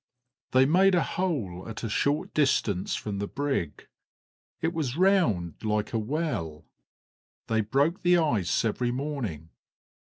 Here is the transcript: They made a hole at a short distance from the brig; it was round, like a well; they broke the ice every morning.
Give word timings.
They 0.49 0.65
made 0.65 0.95
a 0.95 1.03
hole 1.03 1.69
at 1.69 1.83
a 1.83 1.87
short 1.87 2.33
distance 2.33 2.95
from 2.95 3.19
the 3.19 3.27
brig; 3.27 3.85
it 4.59 4.73
was 4.73 4.97
round, 4.97 5.63
like 5.63 5.93
a 5.93 5.99
well; 5.99 6.65
they 7.45 7.61
broke 7.61 8.01
the 8.01 8.17
ice 8.17 8.65
every 8.65 8.89
morning. 8.89 9.51